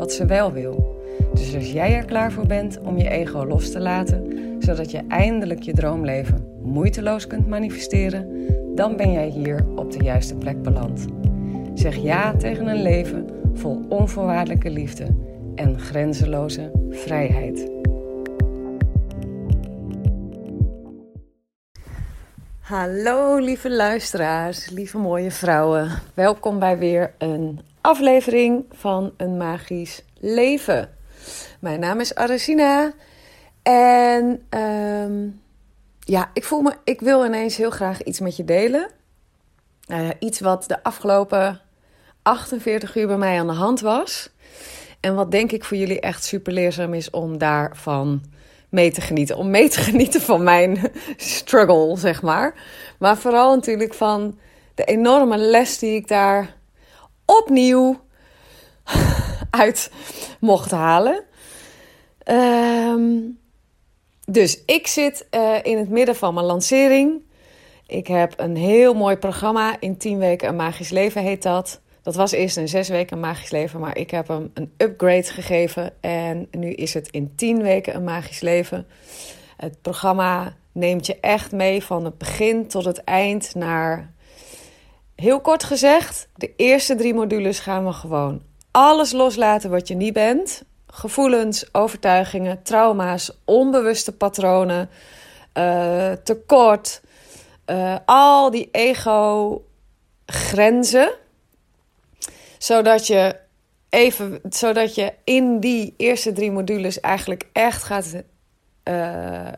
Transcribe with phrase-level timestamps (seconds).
[0.00, 1.02] wat ze wel wil.
[1.34, 4.26] Dus als jij er klaar voor bent om je ego los te laten,
[4.58, 10.34] zodat je eindelijk je droomleven moeiteloos kunt manifesteren, dan ben jij hier op de juiste
[10.34, 11.06] plek beland.
[11.74, 15.06] Zeg ja tegen een leven vol onvoorwaardelijke liefde
[15.54, 17.70] en grenzeloze vrijheid.
[22.60, 25.88] Hallo lieve luisteraars, lieve mooie vrouwen.
[26.14, 30.94] Welkom bij weer een aflevering van Een Magisch Leven.
[31.60, 32.92] Mijn naam is Aresina
[33.62, 35.28] en ehm,
[36.00, 38.90] ja, ik voel me, ik wil ineens heel graag iets met je delen.
[39.88, 41.60] Uh, iets wat de afgelopen
[42.22, 44.30] 48 uur bij mij aan de hand was.
[45.00, 48.22] En wat denk ik voor jullie echt super leerzaam is om daarvan
[48.68, 49.36] mee te genieten.
[49.36, 52.54] Om mee te genieten van mijn struggle, zeg maar.
[52.98, 54.38] Maar vooral natuurlijk van
[54.74, 56.56] de enorme les die ik daar
[57.38, 58.00] opnieuw
[59.50, 59.90] uit
[60.40, 61.24] mocht halen.
[62.22, 63.18] Ehm,
[64.26, 67.22] dus ik zit uh, in het midden van mijn lancering.
[67.86, 69.76] Ik heb een heel mooi programma.
[69.80, 71.80] In 10 weken een magisch leven heet dat.
[72.02, 75.22] Dat was eerst een zes weken een magisch leven, maar ik heb hem een upgrade
[75.22, 75.92] gegeven.
[76.00, 78.86] En nu is het in 10 weken een magisch leven.
[79.56, 84.12] Het programma neemt je echt mee van het begin tot het eind naar
[85.20, 90.12] Heel kort gezegd, de eerste drie modules gaan we gewoon alles loslaten wat je niet
[90.12, 90.62] bent.
[90.86, 94.90] Gevoelens, overtuigingen, trauma's, onbewuste patronen,
[95.54, 97.00] uh, tekort,
[97.66, 101.10] uh, al die ego-grenzen.
[102.58, 103.36] Zodat je
[103.90, 108.22] even, zodat je in die eerste drie modules eigenlijk echt gaat uh,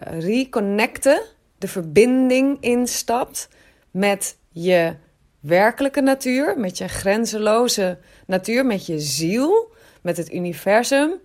[0.00, 1.22] reconnecten,
[1.58, 3.48] de verbinding instapt
[3.90, 4.94] met je
[5.42, 9.72] werkelijke natuur, met je grenzeloze natuur, met je ziel,
[10.02, 11.20] met het universum.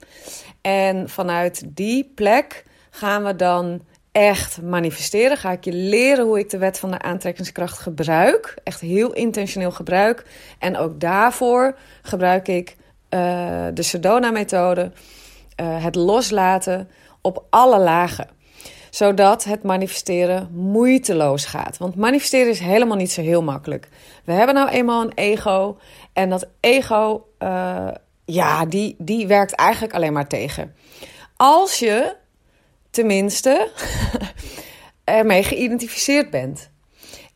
[0.62, 5.38] En vanuit die plek gaan we dan echt manifesteren.
[5.38, 8.56] Ga ik je leren hoe ik de wet van de aantrekkingskracht gebruik.
[8.64, 10.26] Echt heel intentioneel gebruik.
[10.60, 12.76] En ook daarvoor gebruik ik
[13.10, 14.92] uh, de Sedona-methode.
[15.62, 16.90] Uh, het loslaten
[17.22, 18.28] op alle lagen
[18.90, 21.78] zodat het manifesteren moeiteloos gaat.
[21.78, 23.88] Want manifesteren is helemaal niet zo heel makkelijk.
[24.24, 25.78] We hebben nou eenmaal een ego.
[26.14, 27.88] En dat ego, uh,
[28.26, 30.76] ja, die, die werkt eigenlijk alleen maar tegen.
[31.36, 32.16] Als je
[32.90, 33.72] tenminste
[35.04, 36.70] ermee geïdentificeerd bent.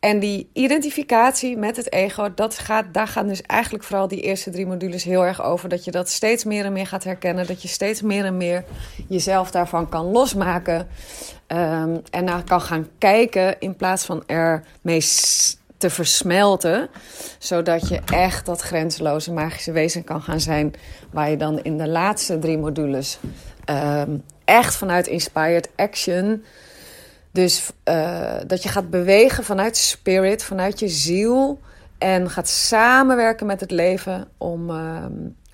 [0.02, 4.50] En die identificatie met het ego, dat gaat, daar gaan dus eigenlijk vooral die eerste
[4.50, 5.68] drie modules heel erg over.
[5.68, 7.46] Dat je dat steeds meer en meer gaat herkennen.
[7.46, 8.64] Dat je steeds meer en meer
[9.08, 10.88] jezelf daarvan kan losmaken.
[11.48, 15.04] Um, en naar kan gaan kijken in plaats van ermee
[15.76, 16.88] te versmelten.
[17.38, 20.74] Zodat je echt dat grenzeloze magische wezen kan gaan zijn.
[21.10, 23.18] Waar je dan in de laatste drie modules
[23.70, 26.44] um, echt vanuit Inspired Action
[27.32, 31.60] dus uh, dat je gaat bewegen vanuit spirit, vanuit je ziel.
[31.98, 35.04] En gaat samenwerken met het leven om, uh,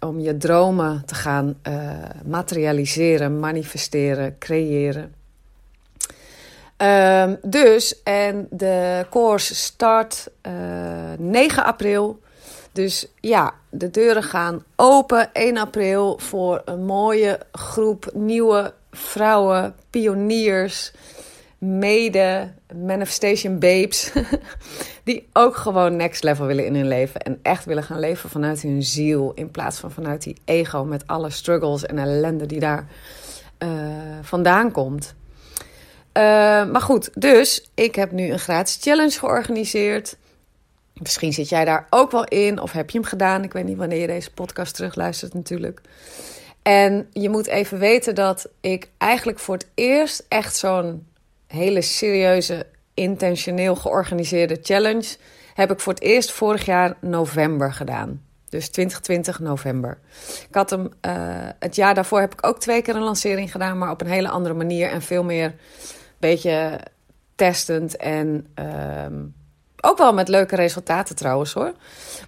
[0.00, 1.90] om je dromen te gaan uh,
[2.24, 5.14] materialiseren, manifesteren, creëren.
[6.76, 10.28] Um, dus, en de course start
[11.18, 12.20] 9 april.
[12.72, 20.92] Dus ja, de deuren gaan open 1 april voor een mooie groep nieuwe vrouwen, pioniers
[21.58, 24.12] mede manifestation babes.
[25.04, 27.20] die ook gewoon next level willen in hun leven.
[27.20, 29.32] En echt willen gaan leven vanuit hun ziel.
[29.34, 32.86] In plaats van vanuit die ego met alle struggles en ellende die daar
[33.58, 33.68] uh,
[34.22, 35.14] vandaan komt.
[36.18, 36.22] Uh,
[36.70, 40.16] maar goed, dus ik heb nu een gratis challenge georganiseerd.
[40.94, 43.44] Misschien zit jij daar ook wel in of heb je hem gedaan.
[43.44, 45.80] Ik weet niet wanneer je deze podcast terugluistert natuurlijk.
[46.62, 51.06] En je moet even weten dat ik eigenlijk voor het eerst echt zo'n
[51.48, 55.16] hele serieuze, intentioneel georganiseerde challenge
[55.54, 58.22] heb ik voor het eerst vorig jaar november gedaan.
[58.48, 59.98] Dus 2020 november.
[60.48, 61.12] Ik had hem, uh,
[61.58, 64.28] het jaar daarvoor heb ik ook twee keer een lancering gedaan, maar op een hele
[64.28, 65.54] andere manier en veel meer
[66.18, 66.80] beetje
[67.34, 68.46] testend en
[69.04, 69.34] um,
[69.80, 71.72] Ook wel met leuke resultaten trouwens hoor.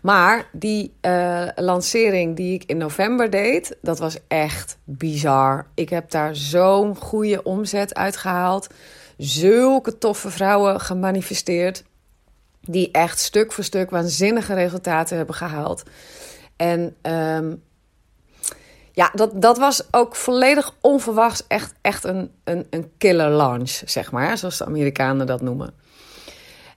[0.02, 5.66] Maar die uh, lancering die ik in november deed, dat was echt bizar.
[5.74, 8.68] Ik heb daar zo'n goede omzet uitgehaald.
[9.20, 11.84] Zulke toffe vrouwen gemanifesteerd.
[12.60, 15.82] Die echt stuk voor stuk waanzinnige resultaten hebben gehaald.
[16.56, 17.62] En um,
[18.92, 24.12] ja, dat, dat was ook volledig onverwachts echt, echt een, een, een killer launch, zeg
[24.12, 24.38] maar.
[24.38, 25.74] Zoals de Amerikanen dat noemen.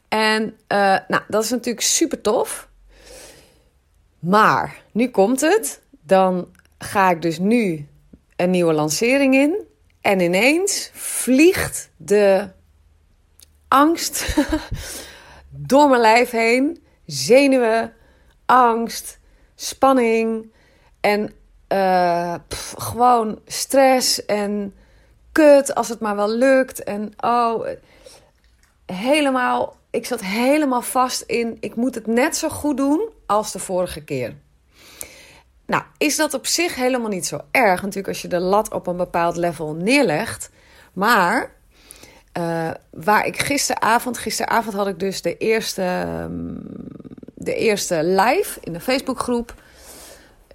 [0.08, 2.68] En uh, nou, dat is natuurlijk super tof.
[4.20, 5.82] Maar nu komt het.
[6.02, 6.48] Dan
[6.78, 7.88] ga ik dus nu
[8.36, 9.72] een nieuwe lancering in.
[10.04, 12.50] En ineens vliegt de
[13.68, 14.36] angst
[15.50, 16.84] door mijn lijf heen.
[17.06, 17.94] Zenuwen,
[18.46, 19.20] angst,
[19.56, 20.52] spanning.
[21.00, 21.34] En
[21.70, 22.36] uh,
[22.78, 24.76] gewoon stress en
[25.32, 26.84] kut als het maar wel lukt.
[26.84, 27.68] En oh,
[28.86, 33.60] helemaal, ik zat helemaal vast in, ik moet het net zo goed doen als de
[33.60, 34.36] vorige keer.
[35.74, 38.88] Nou, is dat op zich helemaal niet zo erg, natuurlijk als je de lat op
[38.88, 40.50] een bepaald level neerlegt.
[40.94, 41.52] Maar
[42.38, 46.56] uh, waar ik gisteravond, gisteravond had ik dus de eerste, ehm,
[47.34, 49.54] de eerste live in de Facebookgroep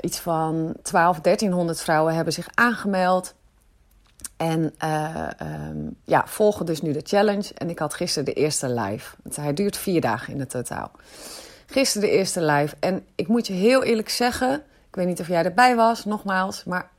[0.00, 3.34] iets van 12, 1300 vrouwen hebben zich aangemeld.
[4.36, 5.28] En uh,
[5.68, 7.54] um, ja, volgen dus nu de challenge.
[7.54, 9.14] En ik had gisteren de eerste live.
[9.34, 10.90] Hij duurt vier dagen in het totaal.
[11.66, 12.76] Gisteren de eerste live.
[12.80, 14.62] En ik moet je heel eerlijk zeggen.
[14.88, 16.64] Ik weet niet of jij erbij was, nogmaals.
[16.64, 16.90] Maar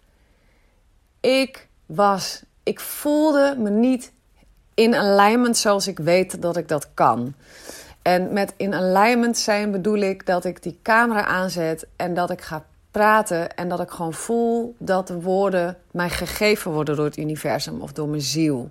[1.20, 2.44] ik was.
[2.64, 4.12] Ik voelde me niet
[4.74, 7.34] in alignment zoals ik weet dat ik dat kan.
[8.02, 12.42] En met in alignment zijn bedoel ik dat ik die camera aanzet en dat ik
[12.42, 17.18] ga praten en dat ik gewoon voel dat de woorden mij gegeven worden door het
[17.18, 18.70] universum of door mijn ziel.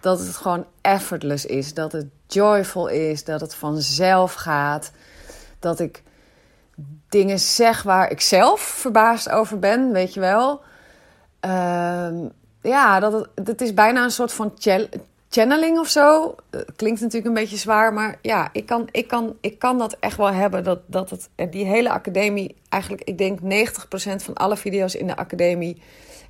[0.00, 4.90] Dat het gewoon effortless is, dat het joyful is, dat het vanzelf gaat.
[5.58, 6.02] Dat ik
[7.08, 10.60] dingen zeg waar ik zelf verbaasd over ben, weet je wel.
[11.46, 12.08] Uh,
[12.62, 14.52] ja, dat het, is bijna een soort van
[15.28, 16.34] channeling of zo.
[16.50, 19.96] Eh, klinkt natuurlijk een beetje zwaar, maar ja, ik kan, ik kan, ik kan dat
[20.00, 20.64] echt wel hebben.
[20.64, 23.44] Dat, dat het, die hele academie, eigenlijk, ik denk 90%
[24.24, 25.82] van alle video's in de academie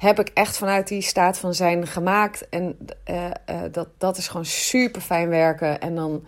[0.02, 2.48] heb ik echt vanuit die staat van zijn gemaakt.
[2.48, 2.78] En
[3.10, 3.30] uh, uh,
[3.70, 5.80] dat, dat is gewoon super fijn werken.
[5.80, 6.24] En dan,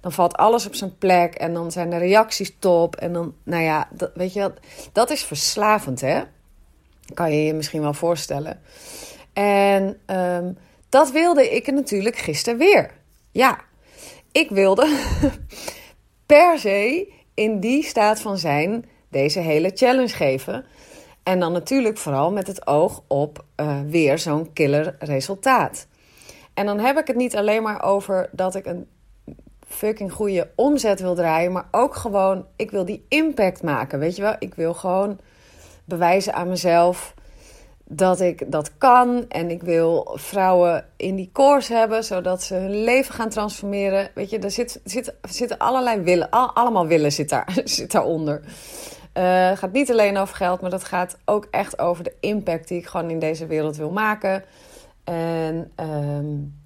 [0.00, 1.34] dan valt alles op zijn plek.
[1.34, 2.96] En dan zijn de reacties top.
[2.96, 4.52] En dan, nou ja, dat, weet je, dat,
[4.92, 6.22] dat is verslavend, hè?
[7.14, 8.60] Kan je je misschien wel voorstellen.
[9.32, 10.58] En um,
[10.88, 12.90] dat wilde ik natuurlijk gisteren weer.
[13.30, 13.58] Ja,
[14.32, 14.98] ik wilde
[16.26, 20.64] per se in die staat van zijn deze hele challenge geven.
[21.22, 25.86] En dan natuurlijk vooral met het oog op uh, weer zo'n killer resultaat.
[26.54, 28.86] En dan heb ik het niet alleen maar over dat ik een
[29.68, 33.98] fucking goede omzet wil draaien, maar ook gewoon, ik wil die impact maken.
[33.98, 35.18] Weet je wel, ik wil gewoon
[35.84, 37.14] bewijzen aan mezelf
[37.84, 39.24] dat ik dat kan.
[39.28, 44.10] En ik wil vrouwen in die course hebben, zodat ze hun leven gaan transformeren.
[44.14, 46.30] Weet je, er, zit, zit, zitten allerlei willen.
[46.30, 48.40] Al, allemaal willen zit, daar, zit daaronder.
[49.12, 52.78] Het gaat niet alleen over geld, maar dat gaat ook echt over de impact die
[52.78, 54.44] ik gewoon in deze wereld wil maken.
[55.04, 56.57] En, um,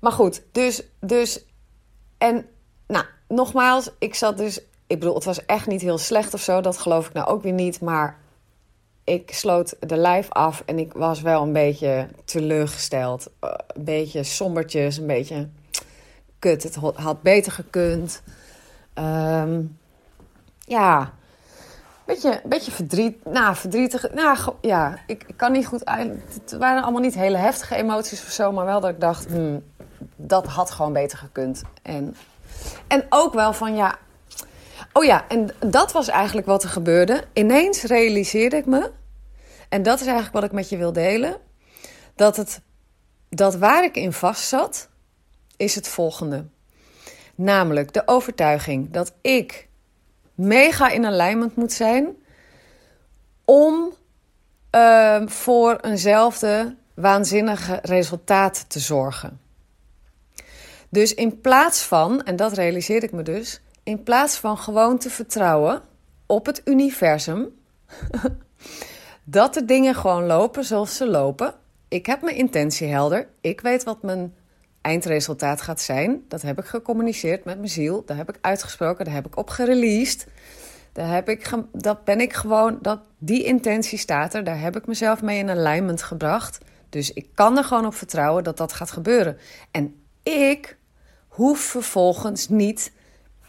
[0.00, 1.44] maar goed, dus, dus.
[2.18, 2.46] En
[2.86, 4.60] nou, nogmaals, ik zat dus.
[4.86, 6.60] Ik bedoel, het was echt niet heel slecht of zo.
[6.60, 7.80] Dat geloof ik nou ook weer niet.
[7.80, 8.18] Maar
[9.04, 13.30] ik sloot de live af en ik was wel een beetje teleurgesteld.
[13.40, 15.48] Eh, een beetje sombertjes, een beetje
[16.38, 16.62] kut.
[16.62, 18.22] Het had beter gekund.
[18.94, 19.78] Um,
[20.64, 21.12] ja,
[22.04, 24.12] beetje, beetje verdriet, nou, verdrietig.
[24.12, 25.82] Nou, ja, ik, kan niet goed.
[25.84, 29.62] Het waren allemaal niet hele heftige emoties of zo, maar wel dat ik dacht, hmm,
[30.16, 31.62] dat had gewoon beter gekund.
[31.82, 32.16] En,
[32.86, 33.98] en ook wel van ja.
[34.92, 37.24] Oh ja, en dat was eigenlijk wat er gebeurde.
[37.32, 38.90] Ineens realiseerde ik me
[39.68, 41.36] en dat is eigenlijk wat ik met je wil delen.
[42.14, 42.60] Dat, het,
[43.28, 44.88] dat waar ik in vast zat,
[45.56, 46.46] is het volgende.
[47.34, 49.68] Namelijk de overtuiging dat ik
[50.34, 52.16] mega in alignment moet zijn
[53.44, 53.92] om
[54.74, 59.40] uh, voor eenzelfde waanzinnige resultaat te zorgen.
[60.88, 65.10] Dus in plaats van, en dat realiseer ik me dus, in plaats van gewoon te
[65.10, 65.82] vertrouwen
[66.26, 67.48] op het universum,
[69.24, 71.54] dat de dingen gewoon lopen zoals ze lopen.
[71.88, 73.28] Ik heb mijn intentie helder.
[73.40, 74.34] Ik weet wat mijn
[74.80, 76.24] eindresultaat gaat zijn.
[76.28, 78.02] Dat heb ik gecommuniceerd met mijn ziel.
[78.06, 79.04] Daar heb ik uitgesproken.
[79.04, 80.26] Daar heb ik op gereleased.
[80.92, 82.78] Daar heb ik dat ben ik gewoon.
[82.82, 84.44] Dat, die intentie staat er.
[84.44, 86.58] Daar heb ik mezelf mee in alignment gebracht.
[86.88, 89.38] Dus ik kan er gewoon op vertrouwen dat dat gaat gebeuren.
[89.70, 90.77] En ik
[91.38, 92.92] hoef vervolgens niet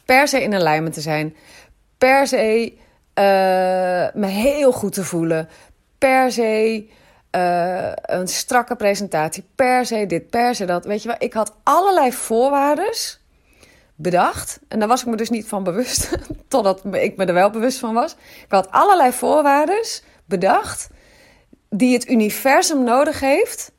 [0.05, 1.35] per se in alignment te zijn,
[1.97, 3.23] per se uh,
[4.21, 5.49] me heel goed te voelen,
[5.97, 6.85] per se
[7.35, 10.85] uh, een strakke presentatie, per se dit, per se dat.
[10.85, 12.93] Weet je wel, ik had allerlei voorwaarden
[13.95, 14.59] bedacht.
[14.67, 16.09] En daar was ik me dus niet van bewust,
[16.47, 18.11] totdat ik me er wel bewust van was.
[18.43, 19.85] Ik had allerlei voorwaarden
[20.25, 20.89] bedacht
[21.69, 23.71] die het universum nodig heeft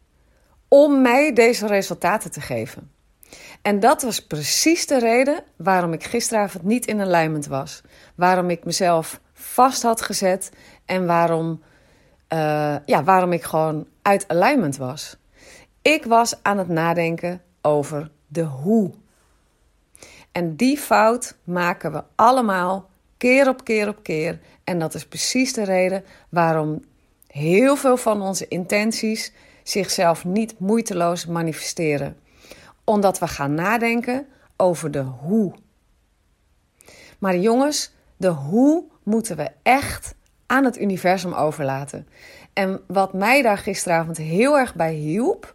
[0.69, 2.99] om mij deze resultaten te geven.
[3.63, 7.83] En dat was precies de reden waarom ik gisteravond niet in alignment was.
[8.15, 10.53] Waarom ik mezelf vast had gezet
[10.85, 11.63] en waarom,
[12.33, 15.17] uh, ja, waarom ik gewoon uit alignment was.
[15.83, 18.91] Ik was aan het nadenken over de hoe.
[20.33, 24.39] En die fout maken we allemaal keer op keer op keer.
[24.65, 26.85] En dat is precies de reden waarom
[27.27, 32.17] heel veel van onze intenties zichzelf niet moeiteloos manifesteren.
[32.91, 35.55] Omdat we gaan nadenken over de hoe.
[37.19, 40.15] Maar jongens, de hoe moeten we echt
[40.47, 42.09] aan het universum overlaten.
[42.53, 45.55] En wat mij daar gisteravond heel erg bij hielp,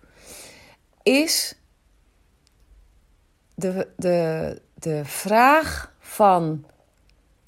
[1.04, 1.60] is
[3.56, 6.65] de, de, de vraag van: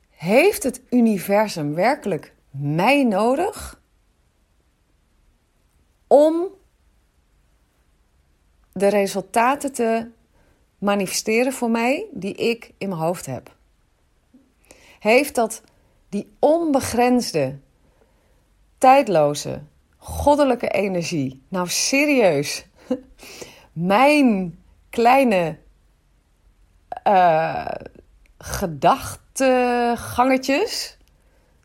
[0.09, 3.81] heeft het universum werkelijk mij nodig
[6.07, 6.56] om
[8.77, 10.07] de resultaten te
[10.77, 13.55] manifesteren voor mij die ik in mijn hoofd heb?
[14.99, 15.61] Heeft dat
[16.09, 17.57] die onbegrensde,
[18.77, 19.61] tijdloze,
[19.97, 22.65] goddelijke energie, nou serieus,
[23.73, 25.57] mijn kleine
[27.07, 27.65] uh,
[28.37, 30.97] gedachtegangetjes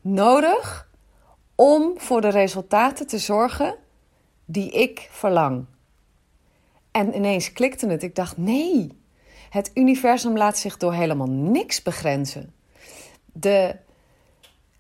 [0.00, 0.88] nodig
[1.54, 3.76] om voor de resultaten te zorgen
[4.45, 5.66] die ik verlang.
[6.93, 8.03] En ineens klikte het.
[8.03, 8.99] Ik dacht: nee,
[9.51, 12.55] het universum laat zich door helemaal niks begrenzen.
[13.33, 13.77] De,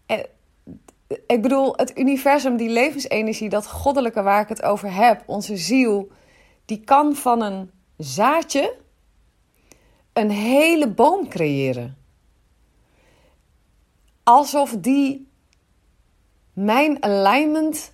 [0.06, 0.18] eh,
[1.26, 6.10] ik bedoel, het universum, die levensenergie, dat goddelijke waar ik het over heb, onze ziel,
[6.64, 8.76] die kan van een zaadje
[10.12, 11.96] een hele boom creëren.
[14.22, 15.28] Alsof die
[16.52, 17.92] mijn alignment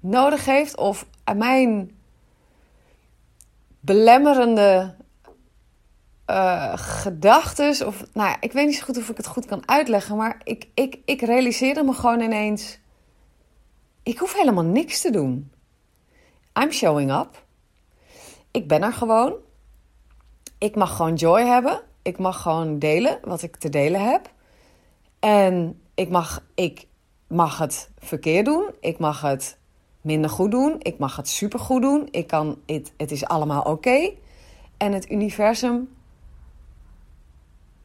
[0.00, 1.06] nodig heeft of
[1.36, 1.98] mijn
[3.84, 4.94] belemmerende
[6.30, 7.86] uh, gedachten.
[7.86, 10.66] Of nou, ik weet niet zo goed of ik het goed kan uitleggen, maar ik,
[10.74, 12.78] ik, ik realiseerde me gewoon ineens:
[14.02, 15.50] ik hoef helemaal niks te doen.
[16.62, 17.44] I'm showing up.
[18.50, 19.34] Ik ben er gewoon
[20.64, 21.80] ik mag gewoon joy hebben.
[22.02, 24.32] Ik mag gewoon delen wat ik te delen heb.
[25.18, 26.86] En ik mag, ik
[27.26, 28.70] mag het verkeerd doen.
[28.80, 29.58] Ik mag het
[30.04, 30.76] minder goed doen.
[30.78, 32.08] Ik mag het supergoed doen.
[32.10, 34.12] Ik kan, het, het is allemaal oké.
[34.76, 35.88] En het universum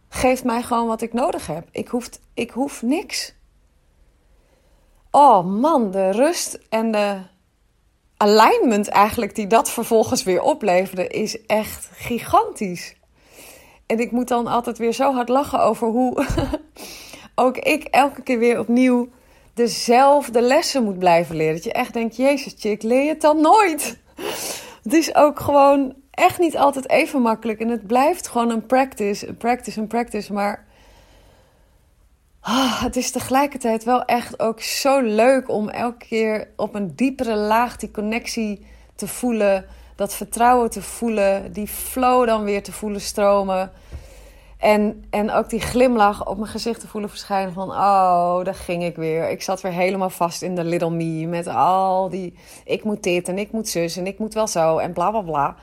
[0.10, 1.68] geeft mij gewoon wat ik nodig heb.
[1.72, 3.36] Ik hoef, ik hoef niks.
[5.12, 7.22] Oh man, de rust en de
[8.18, 12.96] alignment eigenlijk die dat vervolgens weer opleverde, is echt gigantisch.
[13.86, 16.26] En ik moet dan altijd weer zo hard lachen over hoe
[17.36, 19.10] ook ik elke keer weer opnieuw
[19.60, 21.54] dezelfde lessen moet blijven leren.
[21.54, 23.98] Dat je echt denkt, jezus chick, leer je het dan nooit?
[24.84, 27.60] Het is ook gewoon echt niet altijd even makkelijk.
[27.60, 30.34] En het blijft gewoon een practice, een practice, een practice.
[30.34, 30.68] Maar
[32.42, 37.36] Ah, het is tegelijkertijd wel echt ook zo leuk om elke keer op een diepere
[37.36, 39.66] laag die connectie te voelen.
[39.96, 41.54] Dat vertrouwen te voelen.
[41.54, 43.72] Die flow dan weer te voelen stromen.
[44.60, 47.70] En, en ook die glimlach op mijn gezicht te voelen verschijnen van...
[47.70, 49.30] oh, daar ging ik weer.
[49.30, 51.28] Ik zat weer helemaal vast in de little me.
[51.28, 52.34] Met al die...
[52.66, 55.22] ik moet dit en ik moet zus en ik moet wel zo en bla bla
[55.22, 55.56] bla.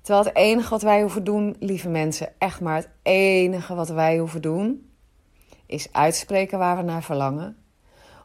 [0.00, 2.28] Terwijl het enige wat wij hoeven doen, lieve mensen...
[2.38, 4.90] echt maar het enige wat wij hoeven doen
[5.66, 7.56] is uitspreken waar we naar verlangen.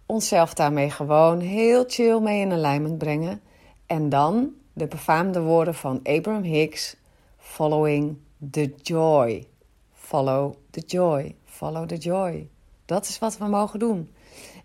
[0.06, 3.42] Onszelf daarmee gewoon heel chill mee in alignment brengen.
[3.86, 6.96] En dan de befaamde woorden van Abraham Hicks:
[7.38, 8.18] Following
[8.52, 9.51] the joy.
[10.12, 11.36] Follow the joy.
[11.46, 12.50] Follow the joy.
[12.86, 14.14] Dat is wat we mogen doen.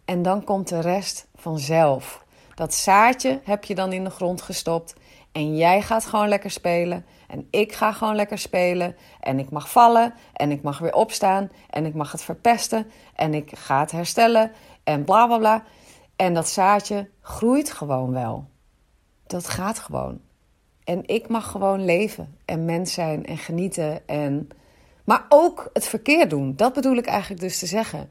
[0.05, 2.25] En dan komt de rest vanzelf.
[2.55, 4.95] Dat zaadje heb je dan in de grond gestopt.
[5.33, 7.05] En jij gaat gewoon lekker spelen.
[7.29, 8.97] En ik ga gewoon lekker spelen.
[9.21, 10.15] En ik mag vallen.
[10.33, 11.51] En ik mag weer opstaan.
[11.71, 12.91] En ik mag het verpesten.
[13.15, 14.53] En ik ga het herstellen.
[14.85, 15.65] En bla bla bla.
[16.17, 18.49] En dat zaadje groeit gewoon wel.
[19.27, 20.21] Dat gaat gewoon.
[20.85, 22.37] En ik mag gewoon leven.
[22.45, 23.27] En mens zijn.
[23.27, 24.09] En genieten.
[24.09, 24.49] En...
[25.07, 26.57] Maar ook het verkeer doen.
[26.57, 28.11] Dat bedoel ik eigenlijk dus te zeggen.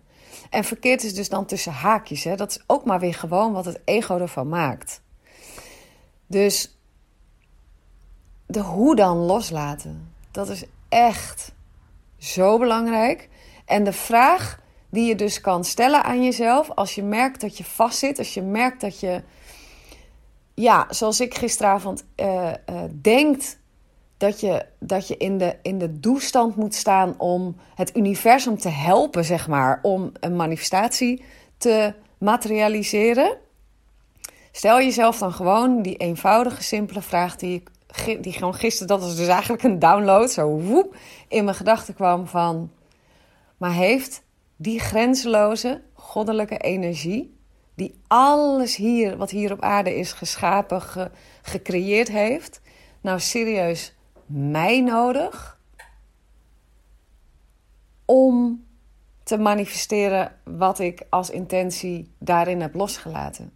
[0.49, 2.23] En verkeerd is dus dan tussen haakjes.
[2.23, 2.35] Hè?
[2.35, 5.01] Dat is ook maar weer gewoon wat het ego ervan maakt.
[6.27, 6.77] Dus
[8.45, 10.13] de hoe dan loslaten.
[10.31, 11.51] Dat is echt
[12.17, 13.29] zo belangrijk.
[13.65, 14.59] En de vraag
[14.89, 18.41] die je dus kan stellen aan jezelf als je merkt dat je vastzit, als je
[18.41, 19.23] merkt dat je,
[20.53, 22.51] ja, zoals ik gisteravond uh,
[23.01, 23.57] denkt
[24.17, 28.69] dat je, dat je in, de, in de doestand moet staan om het universum te
[28.69, 31.23] helpen, zeg maar, om een manifestatie
[31.57, 33.37] te materialiseren.
[34.51, 37.69] Stel jezelf dan gewoon die eenvoudige, simpele vraag die ik
[38.21, 40.95] die gewoon gisteren, dat was dus eigenlijk een download, zo woep,
[41.27, 42.71] in mijn gedachten kwam van,
[43.57, 44.23] maar heeft
[44.55, 47.37] die grenzeloze goddelijke energie,
[47.75, 50.81] die alles hier, wat hier op aarde is geschapen,
[51.41, 52.61] gecreëerd heeft,
[53.01, 55.59] nou serieus mij nodig
[58.05, 58.65] om
[59.23, 63.53] te manifesteren wat ik als intentie daarin heb losgelaten.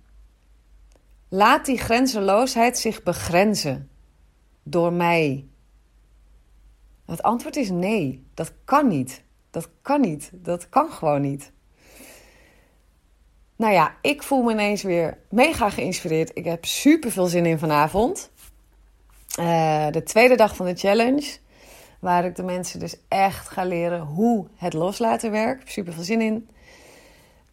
[1.29, 3.89] Laat die grenzeloosheid zich begrenzen
[4.63, 5.47] door mij.
[7.05, 9.23] Het antwoord is nee, dat kan niet.
[9.49, 10.31] Dat kan niet.
[10.33, 11.51] Dat kan gewoon niet.
[13.55, 16.31] Nou ja, ik voel me ineens weer mega geïnspireerd.
[16.33, 18.31] Ik heb super veel zin in vanavond.
[19.39, 21.37] Uh, de tweede dag van de challenge.
[21.99, 25.71] Waar ik de mensen dus echt ga leren hoe het loslaten werkt.
[25.71, 26.49] Super veel zin in.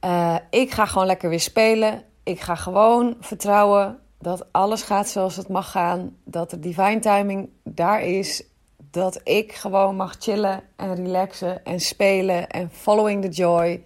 [0.05, 2.03] Uh, ik ga gewoon lekker weer spelen.
[2.23, 6.17] Ik ga gewoon vertrouwen dat alles gaat zoals het mag gaan.
[6.25, 8.43] Dat de divine timing daar is.
[8.91, 13.85] Dat ik gewoon mag chillen en relaxen en spelen en following the joy.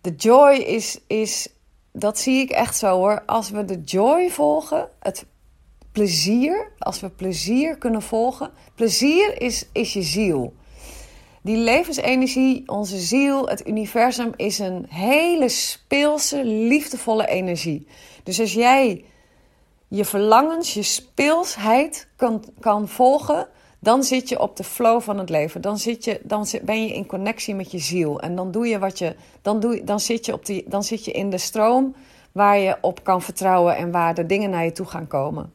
[0.00, 1.48] De joy is, is,
[1.92, 3.22] dat zie ik echt zo hoor.
[3.26, 5.26] Als we de joy volgen, het
[5.94, 8.50] plezier, als we plezier kunnen volgen.
[8.74, 10.54] Plezier is, is je ziel.
[11.42, 17.86] Die levensenergie, onze ziel, het universum is een hele speelse, liefdevolle energie.
[18.22, 19.04] Dus als jij
[19.88, 23.48] je verlangens, je speelsheid kan, kan volgen,
[23.80, 25.60] dan zit je op de flow van het leven.
[25.60, 28.20] Dan, zit je, dan ben je in connectie met je ziel.
[28.20, 29.16] En dan doe je wat je.
[29.42, 31.94] Dan, doe, dan, zit je op die, dan zit je in de stroom
[32.32, 35.52] waar je op kan vertrouwen en waar de dingen naar je toe gaan komen.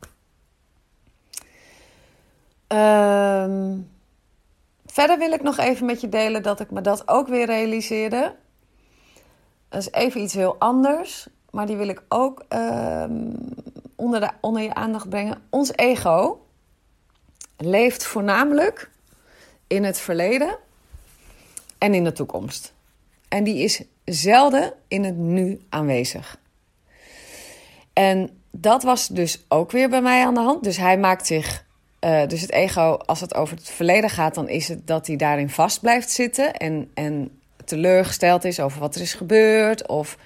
[2.70, 3.78] Ehm,
[4.86, 8.36] verder wil ik nog even met je delen dat ik me dat ook weer realiseerde.
[9.70, 13.34] Dat is even iets heel anders, maar die wil ik ook ehm,
[13.96, 15.42] onder, de, onder je aandacht brengen.
[15.50, 16.46] Ons ego
[17.58, 18.90] leeft voornamelijk
[19.68, 20.58] in het verleden
[21.78, 22.74] en in de toekomst.
[23.28, 26.40] En die is zelden in het nu aanwezig.
[27.94, 30.64] En dat was dus ook weer bij mij aan de hand.
[30.64, 31.68] Dus hij maakt zich.
[32.06, 35.16] Uh, dus het ego, als het over het verleden gaat, dan is het dat hij
[35.16, 36.54] daarin vast blijft zitten.
[36.54, 39.88] En, en teleurgesteld is over wat er is gebeurd.
[39.88, 40.18] Of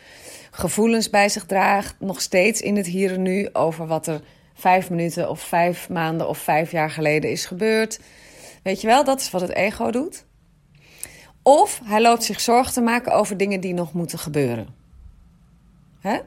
[0.51, 4.21] gevoelens bij zich draagt, nog steeds in het hier en nu, over wat er
[4.53, 7.99] vijf minuten of vijf maanden of vijf jaar geleden is gebeurd.
[8.63, 10.25] Weet je wel, dat is wat het ego doet.
[11.41, 14.67] Of hij loopt zich zorgen te maken over dingen die nog moeten gebeuren.
[15.99, 16.19] Hè?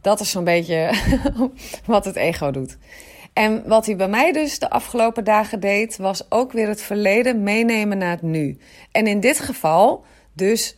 [0.00, 0.90] Dat is zo'n beetje
[1.84, 2.76] wat het ego doet.
[3.38, 7.42] En wat hij bij mij dus de afgelopen dagen deed, was ook weer het verleden
[7.42, 8.58] meenemen naar het nu.
[8.92, 10.76] En in dit geval dus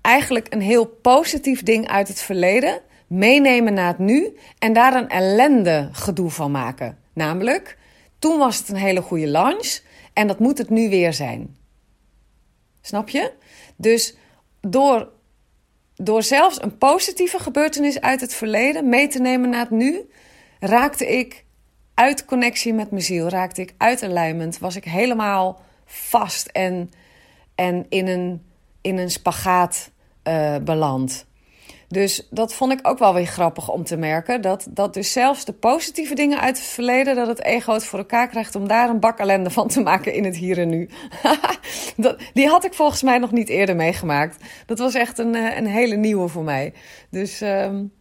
[0.00, 5.08] eigenlijk een heel positief ding uit het verleden meenemen naar het nu en daar een
[5.08, 6.98] ellende gedoe van maken.
[7.14, 7.78] Namelijk,
[8.18, 9.80] toen was het een hele goede lunch
[10.12, 11.56] en dat moet het nu weer zijn.
[12.80, 13.32] Snap je?
[13.76, 14.16] Dus
[14.60, 15.08] door,
[15.94, 20.10] door zelfs een positieve gebeurtenis uit het verleden mee te nemen naar het nu,
[20.60, 21.48] raakte ik
[22.00, 26.90] uit connectie met mijn ziel, raakte ik uit alignment, was ik helemaal vast en,
[27.54, 28.42] en in een
[28.80, 29.90] in een spagaat
[30.28, 31.26] uh, beland.
[31.88, 34.40] Dus dat vond ik ook wel weer grappig om te merken.
[34.42, 37.98] Dat, dat dus zelfs de positieve dingen uit het verleden, dat het ego het voor
[37.98, 40.88] elkaar krijgt om daar een bak ellende van te maken in het hier en nu.
[41.96, 44.44] dat, die had ik volgens mij nog niet eerder meegemaakt.
[44.66, 46.72] Dat was echt een, eh, een hele nieuwe voor mij.
[47.10, 47.92] Dus, um,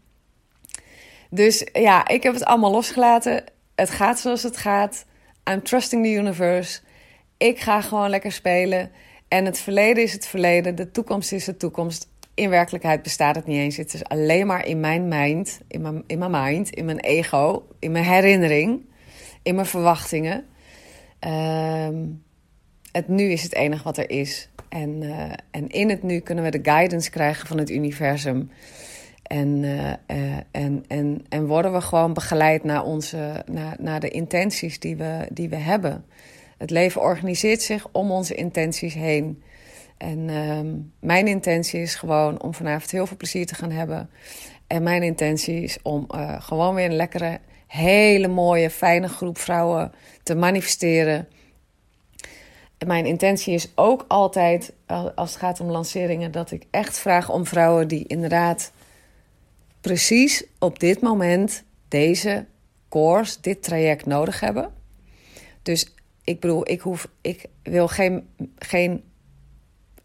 [1.30, 3.44] dus ja, ik heb het allemaal losgelaten.
[3.80, 5.06] Het gaat zoals het gaat.
[5.52, 6.80] I'm trusting the universe.
[7.38, 8.92] Ik ga gewoon lekker spelen.
[9.28, 12.08] En het verleden is het verleden, de toekomst is de toekomst.
[12.34, 13.78] In werkelijkheid bestaat het niet eens.
[13.78, 17.68] Het is alleen maar in mijn mind, in mijn, in mijn mind, in mijn ego,
[17.80, 18.86] in mijn herinnering,
[19.44, 20.46] in mijn verwachtingen.
[21.28, 21.88] Uh,
[22.92, 24.50] het nu is het enige wat er is.
[24.70, 28.50] En, uh, en in het nu kunnen we de guidance krijgen van het universum.
[29.30, 29.92] En, uh,
[30.52, 35.28] en, en, en worden we gewoon begeleid naar, onze, naar, naar de intenties die we,
[35.32, 36.06] die we hebben.
[36.58, 39.44] Het leven organiseert zich om onze intenties heen.
[39.98, 40.60] En uh,
[41.00, 44.10] mijn intentie is gewoon om vanavond heel veel plezier te gaan hebben.
[44.68, 49.92] En mijn intentie is om uh, gewoon weer een lekkere, hele mooie, fijne groep vrouwen
[50.24, 51.28] te manifesteren.
[52.86, 54.74] mijn intentie is ook altijd,
[55.16, 58.72] als het gaat om lanceringen, dat ik echt vraag om vrouwen die inderdaad
[59.82, 62.46] precies op dit moment deze
[62.90, 64.74] course, dit traject nodig hebben.
[65.64, 69.04] Dus ik bedoel, ik, hoef, ik wil geen, geen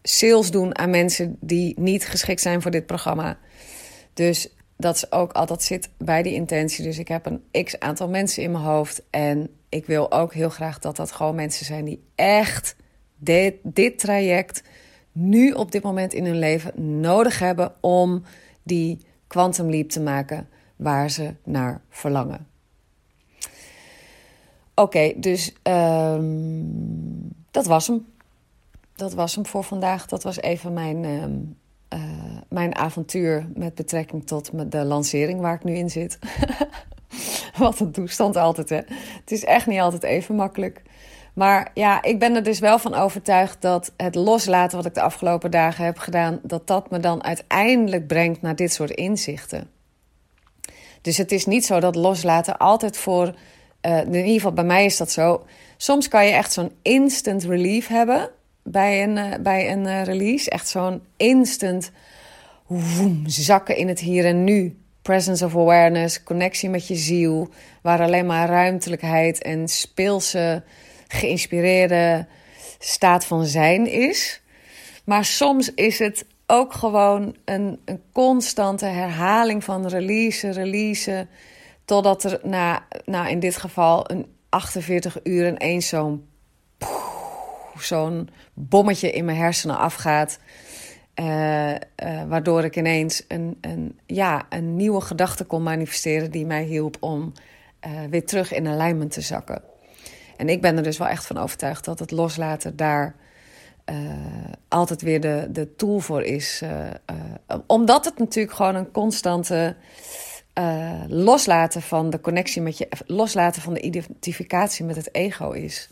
[0.03, 3.37] sales doen aan mensen die niet geschikt zijn voor dit programma.
[4.13, 6.83] Dus dat is ook altijd zit bij die intentie.
[6.83, 9.03] Dus ik heb een x aantal mensen in mijn hoofd.
[9.09, 12.75] En ik wil ook heel graag dat dat gewoon mensen zijn die echt
[13.17, 14.63] dit, dit traject
[15.11, 18.23] nu op dit moment in hun leven nodig hebben om
[18.63, 22.47] die quantum leap te maken waar ze naar verlangen.
[24.75, 28.05] Oké, dus um, dat was hem.
[28.95, 30.05] Dat was hem voor vandaag.
[30.05, 31.57] Dat was even mijn, um,
[31.93, 31.99] uh,
[32.49, 36.19] mijn avontuur met betrekking tot de lancering waar ik nu in zit.
[37.57, 38.81] Wat een toestand altijd, hè?
[39.19, 40.81] Het is echt niet altijd even makkelijk.
[41.35, 45.01] Maar ja, ik ben er dus wel van overtuigd dat het loslaten wat ik de
[45.01, 49.69] afgelopen dagen heb gedaan, dat dat me dan uiteindelijk brengt naar dit soort inzichten.
[51.01, 53.35] Dus het is niet zo dat loslaten altijd voor,
[53.81, 55.45] uh, in ieder geval bij mij is dat zo.
[55.77, 58.29] Soms kan je echt zo'n instant relief hebben
[58.63, 60.49] bij een, uh, bij een uh, release.
[60.49, 61.91] Echt zo'n instant
[62.67, 64.79] woem, zakken in het hier en nu.
[65.01, 67.49] Presence of awareness, connectie met je ziel,
[67.81, 70.63] waar alleen maar ruimtelijkheid en speelse
[71.07, 72.27] geïnspireerde
[72.79, 74.41] staat van zijn is.
[75.05, 81.27] Maar soms is het ook gewoon een, een constante herhaling van release, release.
[81.85, 86.27] Totdat er na, nou in dit geval een 48 uur en één zo'n
[87.79, 90.39] zo'n bommetje in mijn hersenen afgaat.
[91.19, 91.77] Uh, uh,
[92.27, 97.31] waardoor ik ineens een, een, ja, een nieuwe gedachte kon manifesteren die mij hielp om
[97.87, 99.61] uh, weer terug in alignment te zakken.
[100.37, 103.15] En ik ben er dus wel echt van overtuigd dat het loslaten daar
[103.89, 103.95] uh,
[104.67, 106.61] altijd weer de, de tool voor is.
[106.63, 106.69] Uh,
[107.49, 109.75] uh, omdat het natuurlijk gewoon een constante
[111.07, 115.89] loslaten van de connectie met je, loslaten van de identificatie met het ego is.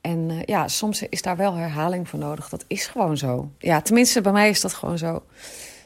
[0.00, 2.48] En ja, soms is daar wel herhaling voor nodig.
[2.48, 3.50] Dat is gewoon zo.
[3.58, 5.22] Ja, tenminste, bij mij is dat gewoon zo.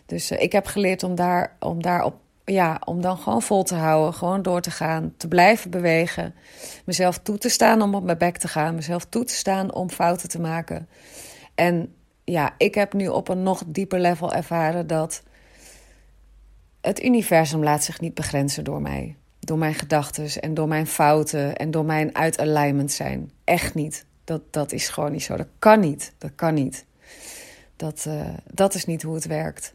[0.07, 2.15] Dus ik heb geleerd om daar, om daar op
[2.53, 6.35] ja, om dan gewoon vol te houden, gewoon door te gaan, te blijven bewegen.
[6.85, 9.91] Mezelf toe te staan om op mijn bek te gaan, mezelf toe te staan om
[9.91, 10.89] fouten te maken.
[11.55, 15.23] En ja, ik heb nu op een nog dieper level ervaren dat
[16.81, 19.17] het universum laat zich niet begrenzen door mij.
[19.41, 23.31] Door mijn gedachten en door mijn fouten en door mijn uit alignment zijn.
[23.45, 24.07] Echt niet.
[24.25, 25.37] Dat, dat is gewoon niet zo.
[25.37, 26.13] Dat kan niet.
[26.19, 26.87] Dat kan niet.
[27.77, 29.75] Dat, uh, dat is niet hoe het werkt.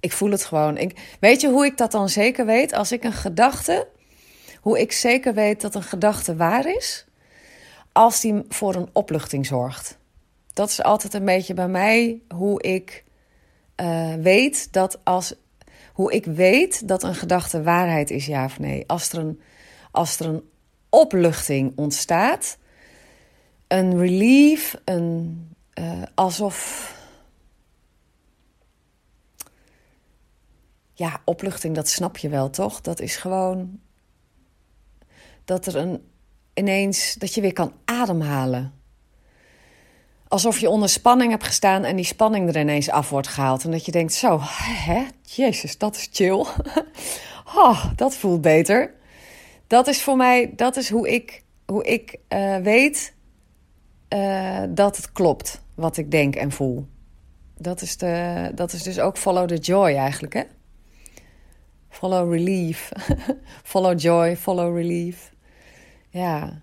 [0.00, 0.76] Ik voel het gewoon.
[0.76, 2.72] Ik, weet je hoe ik dat dan zeker weet?
[2.72, 3.88] Als ik een gedachte,
[4.60, 7.06] hoe ik zeker weet dat een gedachte waar is,
[7.92, 9.98] als die voor een opluchting zorgt.
[10.52, 13.04] Dat is altijd een beetje bij mij hoe ik
[13.80, 15.34] uh, weet dat als.
[15.92, 18.84] Hoe ik weet dat een gedachte waarheid is, ja of nee.
[18.86, 19.40] Als er een,
[19.90, 20.42] als er een
[20.88, 22.58] opluchting ontstaat,
[23.68, 26.94] een relief, een, uh, alsof
[30.98, 32.80] ja, opluchting, dat snap je wel, toch?
[32.80, 33.80] Dat is gewoon
[35.44, 36.00] dat er een
[36.54, 38.74] ineens dat je weer kan ademhalen.
[40.28, 43.64] Alsof je onder spanning hebt gestaan en die spanning er ineens af wordt gehaald.
[43.64, 46.44] En dat je denkt: zo, hè, Jezus, dat is chill.
[47.64, 48.94] oh, dat voelt beter.
[49.66, 53.14] Dat is voor mij, dat is hoe ik, hoe ik uh, weet
[54.14, 56.86] uh, dat het klopt wat ik denk en voel.
[57.58, 60.42] Dat is, de, dat is dus ook follow the joy eigenlijk, hè?
[61.96, 62.92] Follow relief.
[63.72, 65.32] follow joy, follow relief.
[66.08, 66.62] Ja.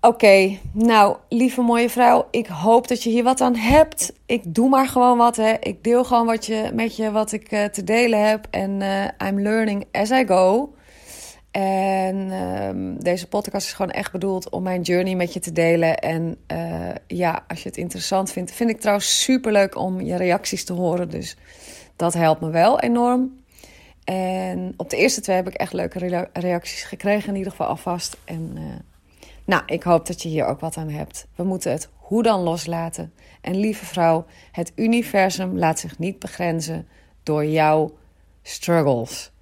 [0.00, 4.12] Oké, nou, lieve mooie vrouw, ik hoop dat je hier wat aan hebt.
[4.26, 5.54] Ik doe maar gewoon wat, hè.
[5.60, 8.46] Ik deel gewoon wat je, met je wat ik uh, te delen heb.
[8.50, 10.74] En uh, I'm learning as I go.
[11.50, 15.98] En uh, deze podcast is gewoon echt bedoeld om mijn journey met je te delen.
[15.98, 20.16] En uh, ja, als je het interessant vindt, vind ik trouwens super leuk om je
[20.16, 21.10] reacties te horen.
[21.10, 21.36] Dus
[21.96, 23.42] dat helpt me wel enorm.
[24.04, 28.16] En op de eerste twee heb ik echt leuke reacties gekregen, in ieder geval alvast.
[28.24, 28.62] En uh,
[29.44, 31.26] nou, ik hoop dat je hier ook wat aan hebt.
[31.34, 33.12] We moeten het hoe dan loslaten.
[33.40, 36.88] En lieve vrouw, het universum laat zich niet begrenzen
[37.22, 37.96] door jouw
[38.42, 39.32] struggles.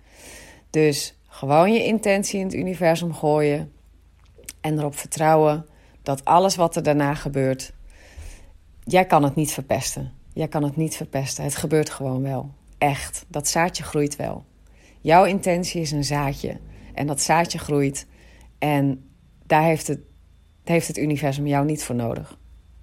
[0.70, 3.72] Dus gewoon je intentie in het universum gooien
[4.61, 5.66] en erop vertrouwen
[6.03, 7.72] dat alles wat er daarna gebeurt,
[8.85, 10.12] jij kan het niet verpesten.
[10.33, 11.44] Jij kan het niet verpesten.
[11.44, 12.51] Het gebeurt gewoon wel.
[12.79, 13.25] Echt.
[13.29, 14.44] Dat zaadje groeit wel.
[15.03, 16.61] Jouw intentie is een zaadje.
[16.95, 18.07] En dat zaadje groeit.
[18.59, 19.11] En
[19.47, 20.01] daar heeft het
[20.65, 22.38] heeft het universum jou niet voor nodig.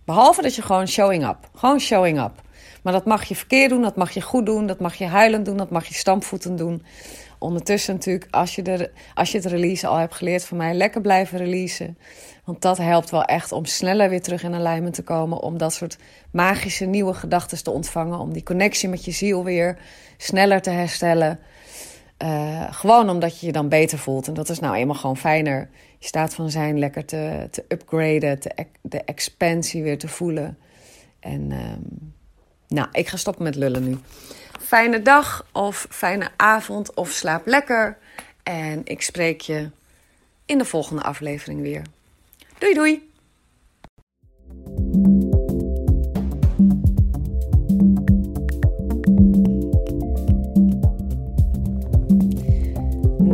[0.05, 1.49] Behalve dat je gewoon showing up.
[1.55, 2.41] Gewoon showing up.
[2.84, 5.45] Maar dat mag je verkeerd doen, dat mag je goed doen, dat mag je huilend
[5.45, 6.84] doen, dat mag je stampvoeten doen.
[7.39, 11.38] Ondertussen natuurlijk, als je, als je het release al hebt geleerd van mij, lekker blijven
[11.38, 11.97] releasen.
[12.45, 15.41] Want dat helpt wel echt om sneller weer terug in alignment te komen.
[15.41, 15.97] Om dat soort
[16.32, 18.19] magische nieuwe gedachten te ontvangen.
[18.19, 19.77] Om die connectie met je ziel weer
[20.17, 21.39] sneller te herstellen.
[22.23, 24.27] Uh, gewoon omdat je je dan beter voelt.
[24.27, 25.69] En dat is nou eenmaal gewoon fijner.
[25.97, 28.39] Je staat van zijn lekker te, te upgraden,
[28.82, 30.58] de expansie weer te voelen.
[31.19, 32.13] En um,
[32.67, 33.97] nou, ik ga stoppen met lullen nu.
[34.60, 37.97] Fijne dag of fijne avond of slaap lekker.
[38.43, 39.69] En ik spreek je
[40.45, 41.82] in de volgende aflevering weer.
[42.58, 43.10] Doei doei!